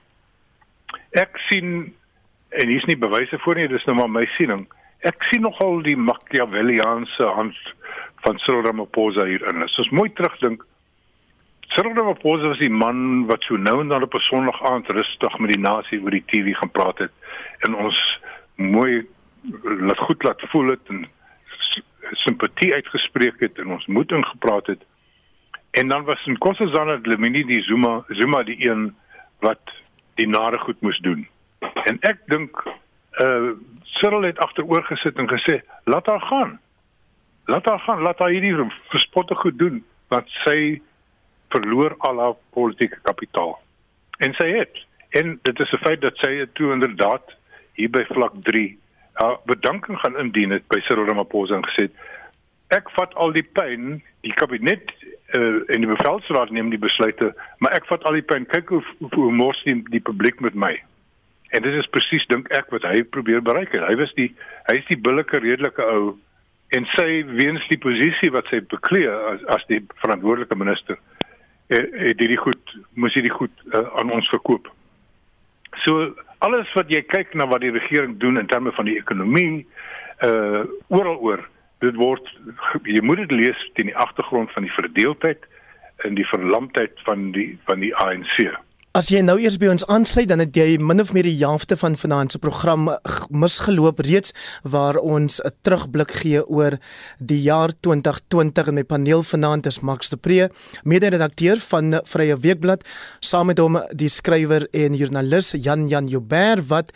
[1.12, 1.94] Ek sien
[2.50, 4.66] en hier's nie bewyse voor nie, dis nou maar my siening.
[5.00, 7.56] Ek sien nogal die Machiavelliaanse hand
[8.24, 9.62] van Cyril Ramaphosa hierin.
[9.62, 10.64] As ons mooi terugdink,
[11.76, 15.38] Cyril Ramaphosa was die man wat so nou en dan op 'n Sondag aand rustig
[15.38, 17.12] met die nasie oor die TV gaan praat het
[17.66, 18.20] en ons
[18.54, 19.06] mooi
[19.62, 21.06] laat goed laat voel het en
[22.10, 24.82] simpatie uitgespreek het en ons moed ingepraat het.
[25.70, 28.90] En dan was in Kossazana Dlamini die Zuma Zuma die een
[29.40, 29.60] wat
[30.14, 31.28] die nare goed moes doen.
[31.60, 32.64] En ek dink
[33.20, 33.52] uh
[34.00, 36.60] Cyril het agteroor gesit en gesê, "Laat haar gaan.
[37.44, 40.80] Laat haar gaan, laat haar hierdie verspotte goed doen want sy
[41.48, 43.60] verloor al haar politieke kapitaal."
[44.18, 44.86] En sy het.
[45.10, 47.36] En dit is 'n feit dat sy toe inderdaad
[47.80, 48.68] hier by vlak 3
[49.20, 51.88] haar bedanking gaan indien het by Cyril Ramaphosa en gesê,
[52.68, 54.92] "Ek vat al die pyn, die kabinet
[55.34, 58.46] uh en die bevelsraad neem die besluite, maar ek vat al die pyn.
[58.46, 60.82] Kyk hoe hoe mors die, die publiek met my."
[61.50, 63.86] En dit is presies dink ek wat hy probeer bereik het.
[63.86, 64.34] Hy was die
[64.66, 66.18] hy is die billike redelike ou
[66.68, 70.98] en sy weens die posisie wat sy beklee as as die verantwoordelike minister
[71.70, 74.70] het dit goed moes dit goed uh, aan ons verkoop.
[75.84, 76.14] So
[76.46, 79.66] alles wat jy kyk na wat die regering doen in terme van die ekonomie
[80.24, 81.44] uh oral oor
[81.84, 82.26] dit word
[82.84, 85.46] jy moet dit lees teen die agtergrond van die verdeeldheid
[86.04, 88.36] en die verlamdheid van die van die ANC.
[88.90, 91.76] As jy nou eers by ons aansluit, dan het jy min of meer die helfte
[91.78, 92.88] van vanaand se program
[93.30, 94.34] misgeloop reeds
[94.66, 96.74] waar ons 'n terugblik gee oor
[97.18, 100.50] die jaar 2020 en my paneel vanaand is Max de Pre,
[100.82, 102.82] mede-redakteur van Vrye Weekblad,
[103.20, 106.90] saam met hom die skrywer en joernalis Jan Jan Joubert wat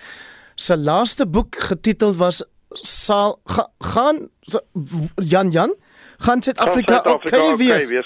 [0.57, 2.43] se laaste boek getiteld was
[2.83, 4.29] sal ga, gaan
[5.23, 5.75] Jan Jan
[6.19, 7.87] gaan Suid-Afrika okay wees.
[7.87, 8.03] Okay,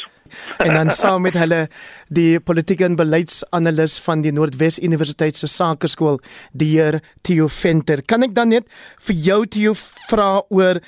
[0.59, 1.67] en dan saam met hulle
[2.09, 6.21] die politieke en beleidsanalis van die Noordwes Universiteit se Sakeskool,
[6.53, 8.03] die heer Theo Venter.
[8.03, 8.69] Kan ek dan net
[9.09, 9.75] vir jou Theo
[10.09, 10.83] vra oor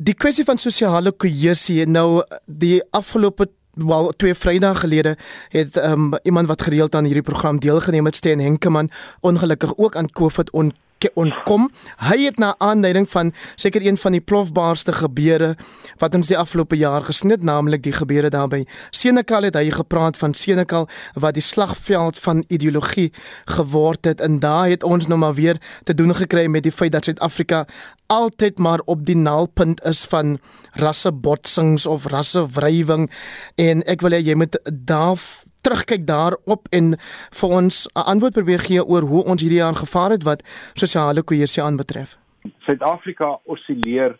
[0.00, 3.50] die kwessie van sosiale kohesie nou die afgelope
[3.80, 5.16] wel twee Vrydae gelede
[5.48, 10.10] het um, iemand wat gereeld aan hierdie program deelgeneem het Steen Henkemann ongelukkig ook aan
[10.10, 10.74] COVID ont
[11.14, 11.70] ontkom.
[11.96, 15.54] Hy het na aanleiding van seker een van die plofbaarste gebeure
[15.98, 20.18] wat ons die afgelope jaar gesnit, naamlik die gebeure daar by Senekal het hy gepraat
[20.20, 23.10] van Senekal wat die slagveld van ideologie
[23.48, 26.92] geword het en daar het ons nou maar weer te doen gekry met die feit
[26.92, 27.64] dat Suid-Afrika
[28.10, 30.38] altyd maar op die naalpunt is van
[30.72, 33.10] rassebotsings of rassewrywing
[33.54, 35.18] en ek wil hê jy moet daar
[35.60, 36.96] terugkyk daarop en
[37.40, 40.42] vir ons 'n antwoord probeer gee oor hoe ons hierdie jaar gevaar het wat
[40.74, 42.18] sosiale kohesie aanbetref.
[42.58, 44.18] Suid-Afrika osilleer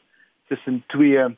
[0.49, 1.37] tussen twee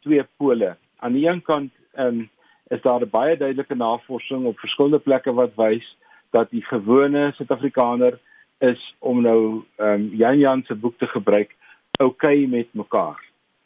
[0.00, 0.76] twee pole.
[0.96, 2.30] Aan die een kant um,
[2.68, 5.96] is daar baie duidelike navorsing op verskillende plekke wat wys
[6.30, 8.18] dat die gewone Suid-Afrikaner
[8.58, 11.56] is om nou um, Jan Jan se boek te gebruik,
[12.02, 13.18] okay met mekaar.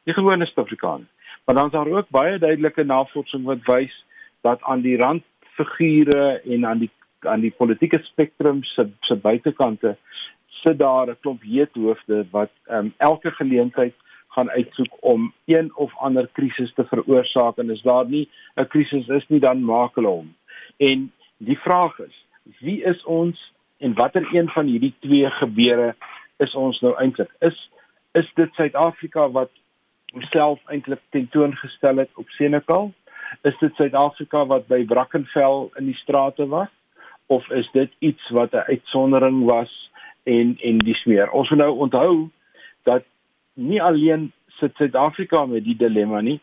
[0.05, 1.07] Die gewone Suid-Afrikaner.
[1.45, 4.05] Maar dan is daar ook baie duidelike navorsing wat wys
[4.41, 5.23] dat aan die rand
[5.57, 6.91] figure en aan die
[7.25, 9.97] aan die politieke spektrum se se buitekante
[10.63, 13.95] sit daar 'n klomp heethoofde wat um, elke geleentheid
[14.35, 19.09] gaan uitsoek om een of ander krisis te veroorsaak en as daar nie 'n krisis
[19.09, 20.35] is nie dan maak hulle hom.
[20.77, 22.27] En die vraag is,
[22.61, 25.95] wie is ons en watter een van hierdie twee gebeure
[26.37, 27.31] is ons nou eintlik?
[27.41, 27.71] Is
[28.13, 29.51] is dit Suid-Afrika wat
[30.13, 32.93] homself eintlik tentoongestel het op Senekal?
[33.43, 36.71] Is dit Suid-Afrika wat by Brackenfell in die strate was
[37.27, 39.91] of is dit iets wat 'n uitsondering was
[40.23, 41.31] en en dis meer.
[41.31, 42.31] Ons moet nou onthou
[42.83, 43.05] dat
[43.55, 46.41] nie alleen sit Suid-Afrika met die dilemma nie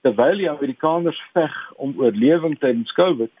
[0.00, 3.32] terwyl die Amerikaners veg om oorlewing tydens COVID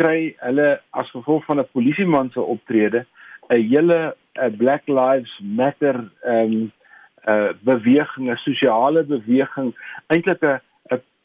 [0.00, 3.06] kry hulle as gevolg van 'n polisieman se optrede
[3.48, 6.72] 'n hele 'n Black Lives Matter ehm um,
[7.26, 9.74] 'n uh, beweging, 'n sosiale beweging,
[10.06, 10.60] eintlik 'n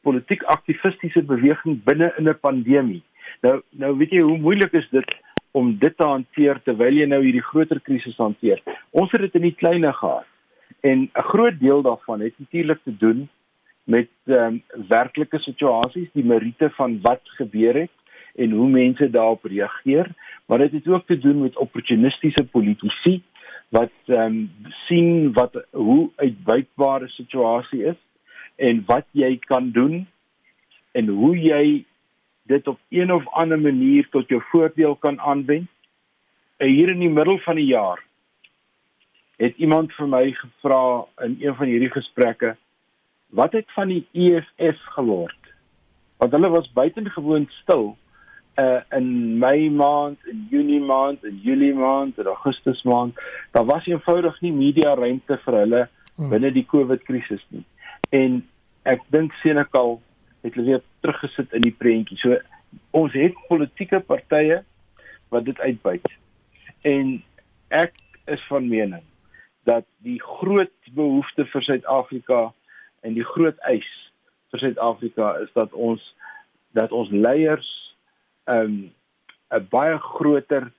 [0.07, 3.03] politiek aktivistiese beweging binne in 'n pandemie.
[3.41, 5.15] Nou nou weet jy hoe moeilik is dit
[5.51, 8.61] om dit te hanteer terwyl jy nou hierdie groter krisis hanteer.
[8.91, 10.27] Ons het dit in die kleine gehad.
[10.81, 13.29] En 'n groot deel daarvan het natuurlik te doen
[13.83, 17.95] met ehm um, werklike situasies, die meriete van wat gebeur het
[18.35, 20.07] en hoe mense daarop reageer,
[20.45, 23.21] maar dit het ook te doen met opportunistiese politici
[23.69, 24.51] wat ehm um,
[24.87, 27.99] sien wat hoe uitbuitbare situasie is
[28.55, 30.05] en wat jy kan doen
[30.95, 31.85] en hoe jy
[32.47, 35.69] dit op een of ander manier tot jou voordeel kan aanwend.
[36.57, 38.03] En hier in die middel van die jaar
[39.35, 42.55] het iemand vir my gevra in een van hierdie gesprekke
[43.35, 45.51] wat het van die EFF geword?
[46.17, 47.97] Want hulle was buitengewoon stil
[48.55, 53.19] uh in Mei maand, in Junie maand, in Julie maand, in Augustus maand.
[53.51, 55.81] Daar was eenvoudig nie media ruimte vir hulle
[56.15, 56.29] hmm.
[56.29, 57.65] binne die COVID krisis nie
[58.15, 58.41] en
[58.91, 59.97] ek dink Senekal
[60.45, 62.17] het hulle weer teruggesit in die prentjie.
[62.21, 62.37] So
[62.95, 64.61] ons het politieke partye
[65.33, 66.05] wat dit uitbuit.
[66.85, 67.15] En
[67.73, 67.95] ek
[68.31, 69.03] is van mening
[69.65, 72.41] dat die groot behoefte vir Suid-Afrika
[73.05, 73.87] en die groot eis
[74.53, 76.03] vir Suid-Afrika is dat ons
[76.77, 77.69] dat ons leiers
[78.45, 78.75] 'n um,
[79.55, 80.71] 'n baie groter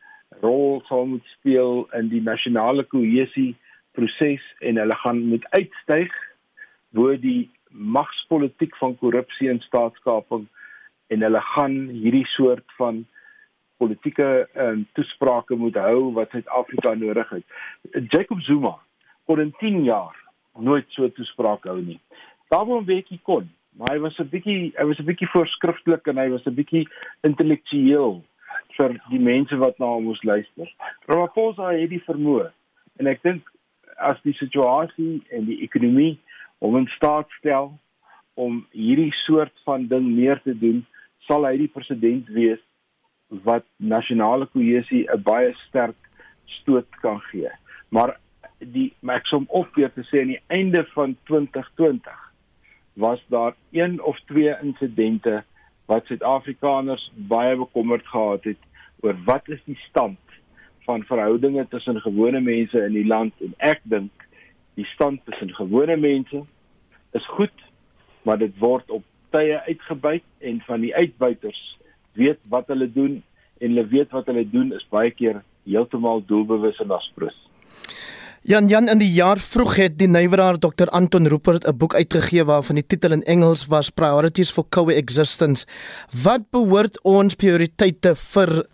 [0.42, 3.57] rol sal moet speel in die nasionale kohesie
[3.92, 6.12] proses en hulle gaan moet uitstyg
[6.97, 10.47] bo die magspolitiek van korrupsie en staatskaping
[11.13, 13.05] en hulle gaan hierdie soort van
[13.77, 17.45] politieke um, toesprake moet hou wat Suid-Afrika nodig het.
[18.15, 18.77] Jacob Zuma
[19.29, 20.17] kon in 10 jaar
[20.57, 22.01] nooit so 'n toespraak hou nie.
[22.49, 26.17] Daarom weet hy kon, maar hy was 'n bietjie hy was 'n bietjie voorskrifklik en
[26.17, 26.89] hy was 'n bietjie
[27.23, 28.25] intellektueel.
[28.77, 30.71] vir die mense wat na hom luister.
[31.09, 32.51] Ramaphosa het die vermoë
[33.01, 33.51] en ek dink
[33.97, 36.17] as die situasie en die ekonomie
[36.59, 37.73] hom in staat stel
[38.35, 40.85] om hierdie soort van ding meer te doen,
[41.27, 42.62] sal hy die president wees
[43.47, 45.97] wat nasionale kohesie 'n baie sterk
[46.61, 47.51] stoot kan gee.
[47.90, 48.16] Maar
[48.59, 52.33] die maar ek som op weer te sê aan die einde van 2020
[52.97, 55.45] was daar een of twee insidente
[55.87, 58.62] wat Suid-Afrikaners baie bekommerd gehad het
[59.01, 60.19] oor wat is die stand
[60.87, 64.26] van verhoudinge tussen gewone mense in die land en ek dink
[64.77, 66.45] die stand tussen gewone mense
[67.17, 67.65] is goed
[68.29, 71.61] maar dit word op tye uitgebuit en van die uitbuiters
[72.19, 73.19] weet wat hulle doen
[73.59, 77.37] en hulle weet wat hulle doen is baie keer heeltemal doelbewus en aspres
[78.47, 82.45] Jan Jan in die jaar vroeg het die nywerhaar Dr Anton Rupert 'n boek uitgegee
[82.47, 85.67] waarvan die titel in Engels was Priorities for Coexistence.
[86.23, 88.67] Wat behoort ons prioriteite vir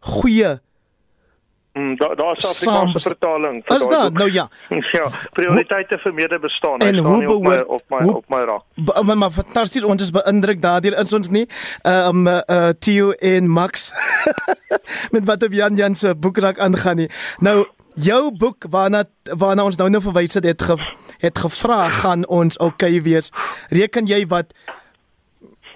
[0.00, 0.60] goeie
[1.80, 3.66] Mm, daar daar's Afrikaanse vertaling.
[3.66, 4.12] Is daar?
[4.12, 4.48] Nou ja.
[4.96, 6.78] ja, prioriteite vir medebestaan.
[6.78, 8.64] En hoe behoort op my op my rak.
[9.04, 11.46] Maar maar fantasties, ons is beïndruk daardeur is ons nie.
[11.82, 13.92] Um uh, uh Theo en Max
[15.14, 17.10] met wat op Jan Jan se boekrak aangaan nie.
[17.38, 20.76] Nou jou boek waarna waarna ons nou nou verwys het het, ge,
[21.18, 23.32] het gevra gaan ons okay wees.
[23.68, 24.52] Reken jy wat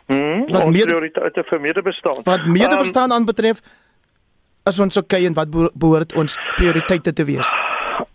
[0.06, 2.18] Hmm, wat meer prioriteite vir medebestaan.
[2.24, 3.60] Wat medebestaan um, aanbetref,
[4.70, 7.50] is ons okay en wat behoort ons prioriteite te wees?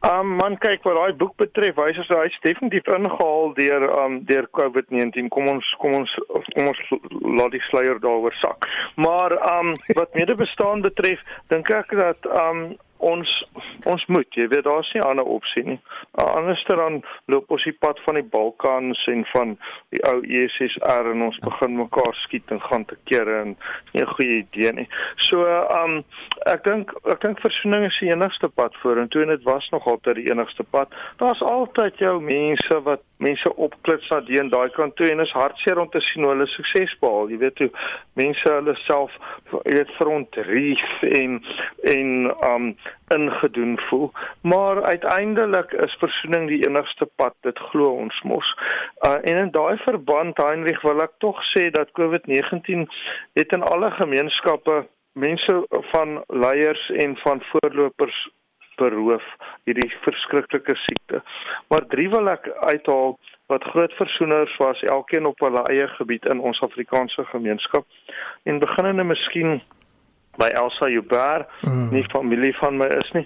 [0.07, 4.47] Um man kyk wat daai boek betref, hy sê hy's definitief ingehaal deur um deur
[4.57, 5.27] COVID-19.
[5.35, 6.13] Kom ons kom ons
[6.55, 6.81] kom ons
[7.37, 8.65] laat die sluier daaroor sak.
[8.95, 11.21] Maar um wat medebestaan betref,
[11.53, 13.29] dink ek dat um ons
[13.87, 15.77] ons moet jy weet daar's nie ander opsie nie.
[16.19, 16.99] Anderster dan
[17.31, 19.55] loop ons die pad van die Balkans en van
[19.93, 23.55] die ou ESSR en ons begin mekaar skiet en gaan te kere en
[23.93, 24.87] nie 'n goeie idee nie.
[25.29, 25.45] So
[25.83, 26.03] um
[26.45, 30.15] ek dink ek dink versoening is die enigste pad vorentoe en dit was nog altyd
[30.15, 30.87] die enigste pad.
[31.17, 35.31] Daar's altyd jou mense wat mense opklits na die en daai kant toe en is
[35.31, 37.29] hartseer om te sien hoe hulle sukses behaal.
[37.29, 37.71] Jy weet hoe
[38.13, 39.11] mense hulle self
[39.51, 41.41] jy weet verontrief en
[41.95, 42.09] en
[42.51, 42.75] um
[43.15, 44.11] ingedoen voel.
[44.41, 47.35] Maar uiteindelik is versoening die enigste pad.
[47.41, 48.55] Dit glo ons mos.
[49.01, 52.85] Uh, en in daai verband, Heinrich, wil ek tog sê dat COVID-19
[53.33, 58.27] het in alle gemeenskappe mense van leiers en van voorlopers
[58.79, 59.25] beroof
[59.67, 61.21] hierdie verskriklike siekte.
[61.67, 63.17] Maar drie wil ek uithaal
[63.51, 67.85] wat groot versoeners was elkeen op hulle eie gebied in ons Afrikaanse gemeenskap.
[68.43, 69.61] En beginnende miskien
[70.39, 71.89] by Elsa Joubert, mm.
[71.91, 73.25] nie familie van my is nie,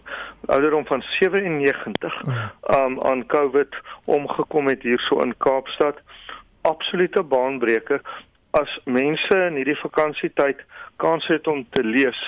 [0.50, 2.52] ouderdom van 97, mm.
[2.78, 6.02] um aan COVID omgekom het hierso in Kaapstad.
[6.62, 8.02] Absolute baanbreker
[8.58, 10.62] as mense in hierdie vakansietyd
[11.02, 12.20] kans het om te lees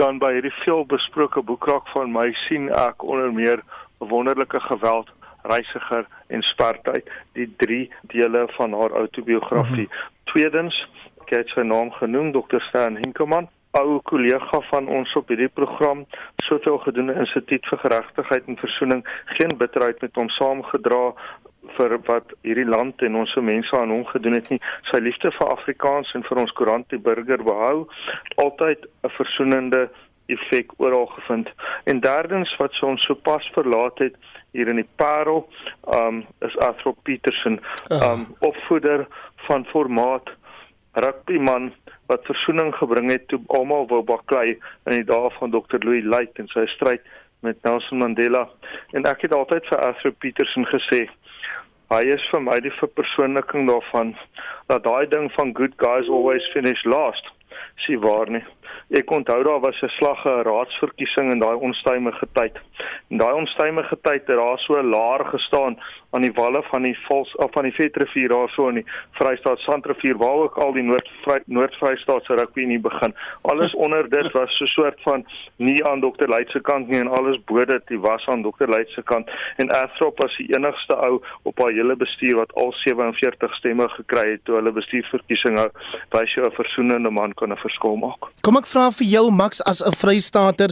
[0.00, 3.62] dan by hierdie veelbesproke boekrak van my sien ek onder meer
[3.98, 5.12] wonderlike geweld
[5.46, 7.06] reisiger en spartyd
[7.38, 9.86] die drie dele van haar outobiografie.
[9.86, 10.14] Mm -hmm.
[10.32, 10.88] Tweedens,
[11.22, 12.60] ek het sy naam genoem Dr.
[12.68, 13.48] Stan Hinkelman
[13.80, 16.04] ou kollega van ons op hierdie program
[16.48, 19.02] soveel gedoen in Instituut vir Geregtigheid en Versoening
[19.38, 21.02] geen bitterheid met hom saamgedra
[21.76, 24.60] vir wat hierdie land en ons mense aan hom gedoen het nie.
[24.90, 27.88] Sy liefde vir Afrikaans en vir ons koerant die burger behou
[28.44, 29.88] altyd 'n versoenende
[30.26, 31.50] effek oral gevind.
[31.84, 34.14] En derdens wat so ons sopas verlaat het
[34.52, 35.46] hier in die Parel
[35.98, 37.60] um is Afro Petersen
[37.90, 39.06] um opvoeder
[39.46, 40.30] van formaat
[40.92, 41.72] rugbyman
[42.10, 46.42] wat versoening gebring het toe almal wou baklei in die dae van Dr Louis Lyte
[46.42, 47.04] en sy stryd
[47.46, 48.46] met Nelson Mandela
[48.92, 51.06] en ek het altyd vir Afro Petersen gesê
[51.94, 54.14] hy is vir my die verpersoonliking daarvan
[54.72, 57.32] dat daai ding van good guys always finish last
[57.84, 58.44] sien waar nie
[58.94, 62.54] Ek onthou daar was 'n slag 'n raadsverkiesing in daai onstuimige tyd.
[63.10, 65.78] En daai onstuimige tyd het daar so laer gestaan
[66.16, 68.86] aan die walle van die Vals of van die Vetrivier daar so in die
[69.18, 71.08] Vrystaat Sandrivier waar ook al die Noord
[71.44, 73.12] Noord-Vrystaat se rugby nie begin.
[73.52, 75.26] Alles onder dit was so 'n soort van
[75.56, 76.28] nie aan Dr.
[76.28, 78.68] Luit se kant nie en alles bo dit die was aan Dr.
[78.68, 82.72] Luit se kant en Athrop was die enigste ou op haar hele bestuur wat al
[82.72, 85.70] 47 stemme gekry het toe hulle bestuursverkiesing hou.
[86.10, 88.32] Wys jy 'n versoenende man kan 'n verskil maak.
[88.40, 90.70] Kom ek vra vir jou Max as 'n Vrystater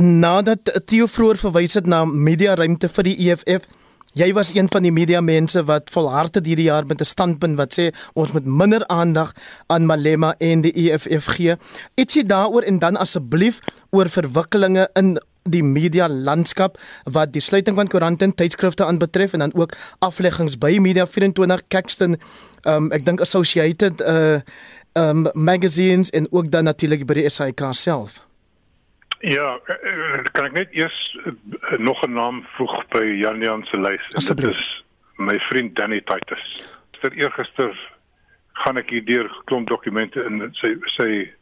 [0.00, 3.75] nadat Theo vroeër verwys het na media ruimte vir die EFF
[4.16, 7.56] Jy was een van die media mense wat volhard het hierdie jaar met 'n standpunt
[7.56, 9.32] wat sê ons moet minder aandag
[9.66, 11.56] aan Malema en die EFF gee.
[11.94, 13.58] Ietsie daaroor en dan asseblief
[13.90, 19.38] oor verwikkelinge in die media landskap wat die sluiting van koerante en tydskrifte aanbetref en
[19.38, 22.16] dan ook afleggings by Media 24 Caxton
[22.64, 24.40] um ek dink Associated uh
[24.92, 28.26] um magazines en ook dan natuurlik by die SAK self.
[29.26, 31.18] Ja, eh, kan ek net eers
[31.78, 34.06] nog 'n naam voeg by Jan Jan se lys.
[34.06, 34.84] Dit is
[35.16, 36.76] my vriend Danny Titus.
[37.00, 37.74] Vir eergister
[38.52, 41.32] gaan ek hier deur klomp dokumente in sy sy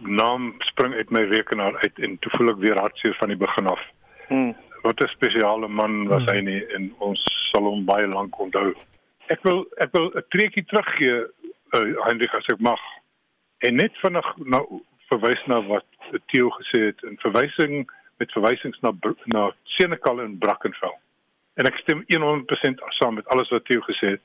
[0.00, 3.66] naam spring uit my rekenaar uit en toe voel ek weer hartseer van die begin
[3.66, 3.80] af.
[4.28, 4.56] Hmm.
[4.82, 6.34] Wat 'n spesiale man was hmm.
[6.34, 8.74] hy nie en ons sal hom baie lank onthou.
[9.26, 11.26] Ek wil ek wil 'n treukie teruggee
[11.72, 12.80] uh, Heinrich as ek mag.
[13.58, 14.82] En net vinnig nou
[15.12, 15.86] verwys na wat
[16.32, 17.86] Theo gesê het in verwysing
[18.20, 18.92] met verwysings na
[19.34, 20.94] na Senekal en Brackenfell.
[21.54, 24.24] En ek stem 100% saam met alles wat Theo gesê het.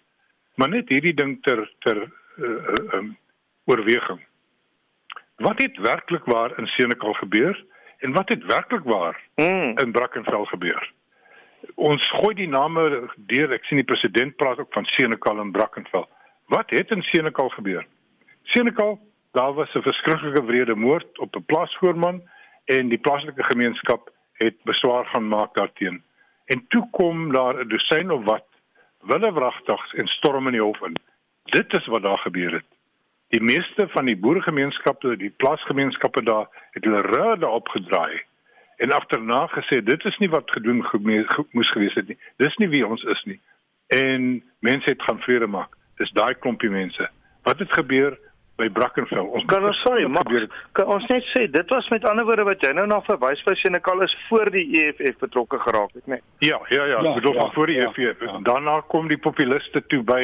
[0.55, 3.15] Maar net hierdie ding ter ter uh, um,
[3.65, 4.21] oorweging.
[5.43, 7.57] Wat het werklik waar in Senekal gebeur
[7.99, 9.77] en wat het werklik waar mm.
[9.77, 10.93] in Brackenfell gebeur?
[11.75, 13.51] Ons gooi die name deur.
[13.53, 16.05] Ek sien die president praat ook van Senekal en Brackenfell.
[16.53, 17.85] Wat het in Senekal gebeur?
[18.53, 18.97] Senekal
[19.38, 22.21] daar was 'n verskriklike wrede moord op 'n plaasvoorman
[22.65, 26.03] en die plaaslike gemeenskap het beswaar gaan maak daarteen.
[26.45, 28.45] En toe kom daar 'n dosyn of wat
[28.99, 30.95] willewragtigs en storm in die hof in.
[31.43, 32.65] Dit is wat daar gebeur het.
[33.27, 38.21] Die meeste van die boeregemeenskappe, die plaasgemeenskappe daar het hulle rade opgedraai
[38.77, 40.85] en agterna gesê dit is nie wat gedoen
[41.51, 42.17] moes gewees het nie.
[42.35, 43.41] Dis nie wie ons is nie.
[43.88, 45.75] En mense het gaan vrede maak.
[45.95, 47.09] Dis daai klompie mense.
[47.43, 48.19] Wat het gebeur?
[48.57, 49.27] By Brackenfell.
[49.37, 50.25] Ons kan ons sorry, maar
[50.77, 53.57] kan ons net sê dit was met ander woorde wat jy nou na verwys vir
[53.61, 56.17] Senekal is voor die EFF betrokke geraak het, né?
[56.17, 56.49] Nee?
[56.49, 58.23] Ja, ja, ja, ja bedoel ja, voor die ja, EFF.
[58.25, 58.39] Ja.
[58.49, 60.23] Daarna kom die populiste toe by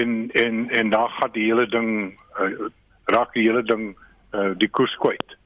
[0.00, 1.90] en en en daar gaan die hele ding
[2.36, 2.68] uh,
[3.16, 3.88] raak die hele ding
[4.34, 5.36] uh, die koers kwyt.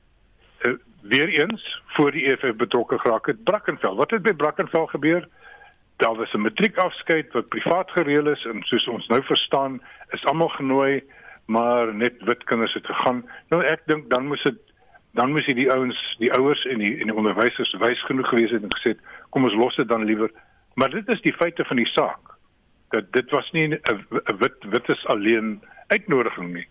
[0.66, 0.74] Uh,
[1.06, 1.62] Weereens
[1.94, 3.94] voor die EFF betrokke geraak het Brackenfell.
[4.02, 5.28] Wat het by Brackenfell gebeur?
[6.02, 9.80] Daar was 'n matriekafskeid wat privaat gereël is en soos ons nou verstaan,
[10.10, 11.02] is almal genooi
[11.50, 13.24] maar net wit kinders het gegaan.
[13.50, 14.58] Nou ek dink dan moes dit
[15.18, 18.62] dan moes die ouens, die ouers en die en die onderwysers wys genoeg gewees het
[18.62, 18.92] en gesê
[19.34, 20.30] kom ons los dit dan liewer.
[20.78, 22.36] Maar dit is die feite van die saak.
[22.94, 23.80] Dat dit was nie 'n
[24.42, 26.68] wit wit is alleen uitnodiging nie.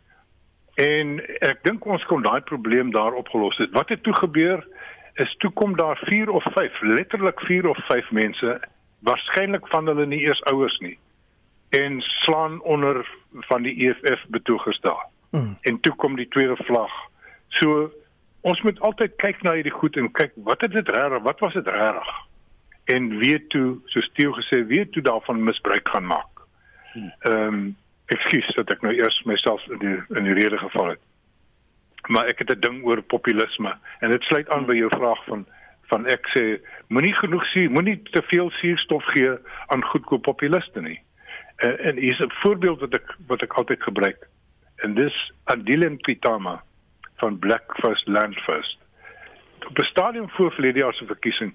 [0.76, 1.20] En
[1.52, 3.72] ek dink ons kon daai probleem daar opgelos het.
[3.72, 4.68] Wat het toe gebeur?
[5.14, 8.62] Is toe kom daar 4 of 5, letterlik 4 of 5 mense,
[9.00, 11.00] waarskynlik van hulle nie eers ouers nie
[11.70, 15.06] en slaan onder van die EFF betogers daar.
[15.30, 15.58] Mm.
[15.62, 16.92] En toe kom die tweede vlag.
[17.48, 17.92] So
[18.42, 21.54] ons moet altyd kyk na hierdie goed en kyk wat het dit reg, wat was
[21.54, 22.10] dit reg?
[22.84, 26.44] En weet toe, so steel gesê, weet toe daarvan misbruik gaan maak.
[26.94, 27.14] Hmm.
[27.20, 27.78] Ehm um,
[28.10, 31.02] ekskuus dat ek nou eers myself in die in die rede geval het.
[32.10, 35.46] Maar ek het 'n ding oor populisme en dit sluit aan by jou vraag van
[35.90, 41.02] van ek sê moenie genoeg sien, moenie te veel suurstof gee aan goedkoop populiste nie.
[41.60, 44.28] Uh, en hier is 'n voorbeeld wat ek wat ek altyd gebruik.
[44.76, 46.64] En dis Adilen Pitama
[47.16, 48.78] van Black First Land First.
[49.68, 51.54] Op die stadium voor verlede jaar se verkiesing,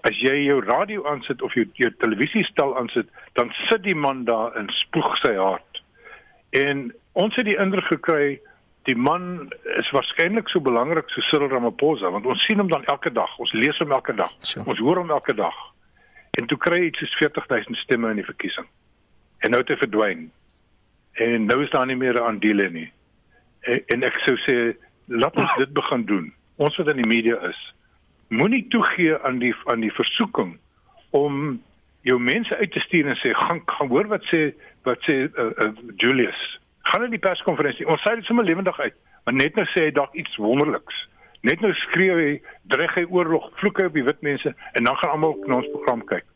[0.00, 4.54] as jy jou radio aansit of jou, jou televisiestel aansit, dan sit die man daar
[4.54, 5.82] en spoeg sy hart.
[6.50, 8.40] En ons het die indruk gekry
[8.82, 13.12] die man is waarskynlik so belangrik so Cyril Ramaphosa want ons sien hom dan elke
[13.12, 14.30] dag, ons lees hom elke dag.
[14.40, 14.66] Sure.
[14.66, 15.54] Ons hoor hom elke dag.
[16.30, 18.66] En toe kry hy iets soos 40000 stemme in die verkiesing
[19.40, 20.28] en nou hy verdwyn.
[21.20, 22.88] En nou is daar nie meer aandele nie.
[23.68, 24.56] En, en ek sou sê
[25.10, 26.30] laat ons dit begin doen.
[26.60, 27.60] Ons wat in die media is,
[28.30, 30.54] moenie toegee aan die aan die versoeking
[31.16, 31.58] om
[32.06, 34.50] jou mense uit te stuur en sê gaan gaan hoor wat sê
[34.88, 35.70] wat sê uh, uh,
[36.00, 36.40] Julius.
[36.88, 37.88] Gaan in die perskonferensie.
[37.90, 41.06] Ons sê dit sommer lewendig uit, maar net nou sê hy dalk iets wonderliks.
[41.44, 42.32] Net nou skreeu hy
[42.72, 45.72] dreig hy oorlog, vloek hy op die wit mense en dan gaan almal na ons
[45.74, 46.28] program kyk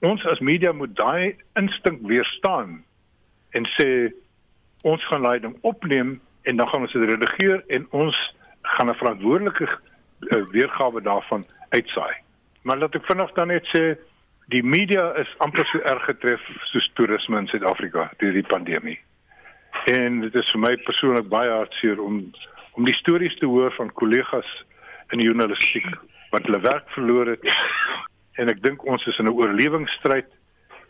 [0.00, 2.78] ons as media moet daai instink weerstaan
[3.50, 4.12] en sê
[4.86, 8.18] ons gaan leiding opneem en dan gaan ons dit redigeer en ons
[8.62, 12.14] gaan 'n verantwoordelike uh, weergawe daarvan uitsaai.
[12.62, 13.96] Maar laat ek vinnig dan net sê
[14.48, 16.40] die media is amper so erg getref
[16.70, 18.98] soos toerisme in Suid-Afrika deur die pandemie.
[19.86, 22.30] En dit is vir my persoonlik baie hartseer om
[22.78, 24.46] om die stories te hoor van kollegas
[25.10, 25.88] in die journalistiek
[26.30, 27.42] wat hulle werk verloor het
[28.38, 30.30] en ek dink ons is in 'n oorlewingsstryd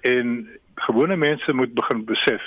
[0.01, 0.49] en
[0.87, 2.45] gewone mense moet begin besef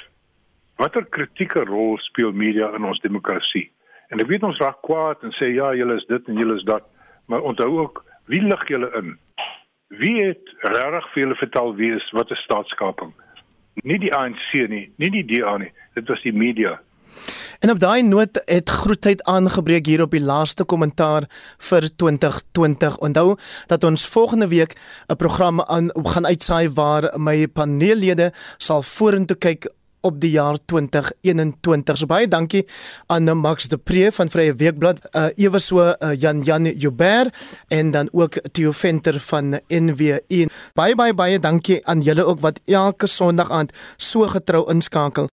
[0.81, 3.69] watter kritieke rol speel media in ons demokrasie.
[4.09, 6.65] En ek weet ons raak kwaad en sê ja, julle is dit en julle is
[6.67, 6.87] dat,
[7.29, 9.17] maar onthou ook wie lig julle in?
[10.01, 13.13] Wie het regtig vir julle vertel wie is wat 'n staatskaping?
[13.83, 16.79] Nie die ANC nie, nie die DA nie, dit was die media.
[17.61, 21.27] En op daai noot het groetheid aangebreek hier op die laaste kommentaar
[21.61, 22.97] vir 2020.
[22.97, 23.35] Onthou
[23.69, 24.73] dat ons volgende week
[25.07, 29.69] 'n program aan gaan uitsaai waar my paneellede sal vorentoe kyk
[30.01, 31.97] op die jaar 2021.
[31.97, 32.65] So baie dankie
[33.07, 37.35] aan Max de Pre van Vrye Weekblad, uh, ewe so uh, Jan Jan Joubert
[37.67, 40.47] en dan ook Theo Venter van NWE.
[40.73, 45.31] Baie baie baie dankie aan julle ook wat elke Sondag aand so getrou inskakel